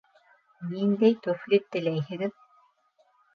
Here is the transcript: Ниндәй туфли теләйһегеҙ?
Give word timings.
Ниндәй 0.71 1.17
туфли 1.27 1.59
теләйһегеҙ? 1.75 2.35